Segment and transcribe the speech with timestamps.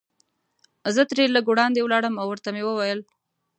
[0.95, 2.99] زه ترې لږ وړاندې ولاړم او ورته مې وویل.